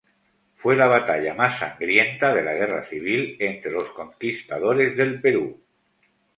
[0.55, 5.61] Fue la batalla más sangrienta de la Guerra civil entre los conquistadores del Perú.